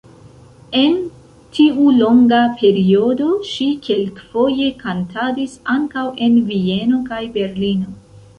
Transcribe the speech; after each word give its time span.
En 0.77 0.93
tiu 1.57 1.91
longa 1.97 2.39
periodo 2.61 3.27
ŝi 3.51 3.67
kelkfoje 3.89 4.71
kantadis 4.81 5.55
ankaŭ 5.75 6.09
en 6.29 6.41
Vieno 6.51 7.05
kaj 7.13 7.23
Berlino. 7.39 7.97